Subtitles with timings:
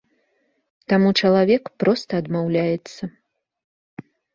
[0.93, 3.03] Таму чалавек проста адмаўляецца.